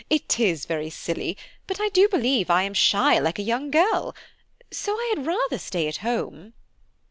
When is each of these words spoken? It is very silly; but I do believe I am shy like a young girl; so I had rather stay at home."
It 0.09 0.39
is 0.39 0.65
very 0.65 0.89
silly; 0.89 1.37
but 1.67 1.79
I 1.79 1.89
do 1.89 2.07
believe 2.07 2.49
I 2.49 2.63
am 2.63 2.73
shy 2.73 3.19
like 3.19 3.37
a 3.37 3.43
young 3.43 3.69
girl; 3.69 4.15
so 4.71 4.93
I 4.95 5.13
had 5.15 5.27
rather 5.27 5.59
stay 5.59 5.87
at 5.87 5.97
home." 5.97 6.53